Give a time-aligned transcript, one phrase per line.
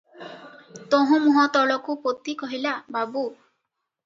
[0.93, 3.25] ତହୁଁ ମୁହଁ ତଳକୁ ପୋତି କହିଲା- "ବାବୁ!